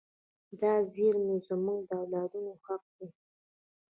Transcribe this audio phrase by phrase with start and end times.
[0.61, 3.09] دا زیرمې زموږ د اولادونو حق دی.